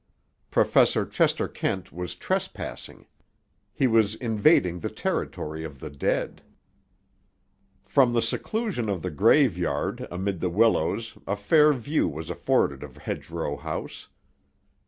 Professor 0.49 1.05
Chester 1.05 1.47
Kent 1.47 1.93
was 1.93 2.15
trespassing. 2.15 3.05
He 3.71 3.85
was 3.85 4.15
invading 4.15 4.79
the 4.79 4.89
territory 4.89 5.63
of 5.63 5.79
the 5.79 5.91
dead. 5.91 6.41
From 7.85 8.11
the 8.13 8.21
seclusion 8.23 8.89
of 8.89 9.03
the 9.03 9.11
graveyard 9.11 10.07
amid 10.09 10.39
the 10.39 10.49
willows 10.49 11.15
a 11.27 11.35
fair 11.35 11.71
view 11.71 12.07
was 12.07 12.31
afforded 12.31 12.81
of 12.81 12.97
Hedgerow 12.97 13.57
House. 13.57 14.07